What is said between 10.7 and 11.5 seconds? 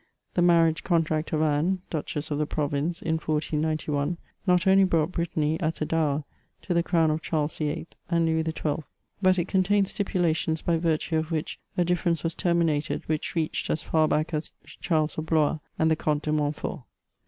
virtue of